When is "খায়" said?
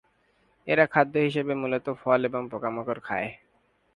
3.03-3.29